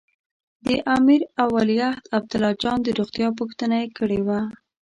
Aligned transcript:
د 0.65 0.67
امیر 0.95 1.21
او 1.41 1.47
ولیعهد 1.57 2.03
عبدالله 2.17 2.51
جان 2.63 2.77
د 2.83 2.87
روغتیا 2.99 3.27
پوښتنه 3.39 3.75
یې 3.81 3.87
کړې 3.97 4.19
وه. 4.27 4.41